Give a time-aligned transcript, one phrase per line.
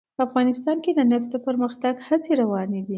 [0.27, 2.89] افغانستان کې د نفت د پرمختګ هڅې روانې دي.